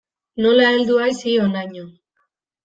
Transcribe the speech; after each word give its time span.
Nola 0.45 0.71
heldu 0.75 0.97
haiz 1.01 1.19
hi 1.27 1.35
honaino? 1.43 1.85